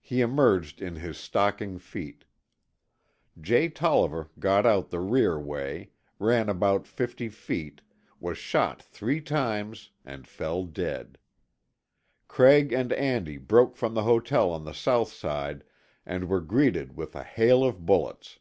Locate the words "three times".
8.82-9.92